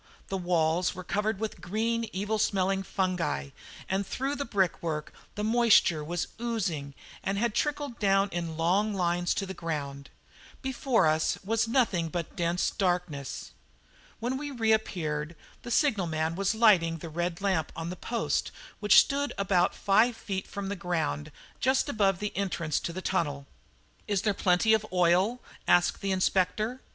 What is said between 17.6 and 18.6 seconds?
on the post,